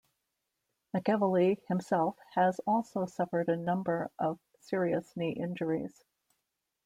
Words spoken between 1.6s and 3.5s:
himself has also suffered